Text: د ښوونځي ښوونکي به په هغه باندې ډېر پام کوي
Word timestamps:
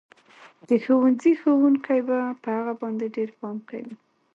د 0.67 0.69
ښوونځي 0.83 1.33
ښوونکي 1.41 1.99
به 2.07 2.19
په 2.41 2.49
هغه 2.57 2.73
باندې 2.81 3.05
ډېر 3.15 3.29
پام 3.39 3.57
کوي 3.69 3.93